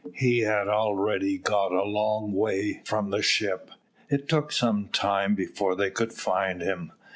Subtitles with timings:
[0.15, 3.69] He had already got a long way from the ship;
[4.09, 6.91] it took some time before they could find him.